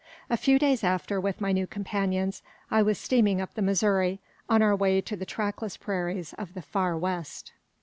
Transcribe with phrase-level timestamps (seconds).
[0.31, 4.63] A few days after, with my new companions, I was steaming up the Missouri, on
[4.63, 7.51] our way to the trackless prairies of the "Far West."